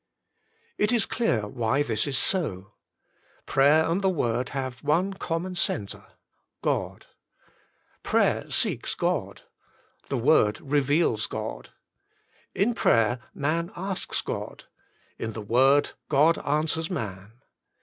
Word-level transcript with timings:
It 0.79 0.91
is 0.91 1.05
clear 1.05 1.47
why 1.47 1.83
this 1.83 2.07
is 2.07 2.17
so. 2.17 2.73
Prayer 3.45 3.85
and 3.87 4.01
the 4.01 4.09
Word 4.09 4.49
have 4.49 4.83
one 4.83 5.13
common 5.13 5.53
centre— 5.53 6.07
God. 6.71 7.05
Prayer 8.01 8.49
seeks 8.49 8.95
God: 8.95 9.43
the 10.09 10.17
Word 10.17 10.59
reveals 10.59 11.27
God. 11.27 11.69
In 12.55 12.73
prayer 12.73 13.19
man 13.35 13.69
askg 13.73 14.23
God: 14.25 14.63
in 15.19 15.33
the 15.33 15.41
Word 15.43 15.91
God 16.09 16.39
answers 16.39 16.89
man. 16.89 17.33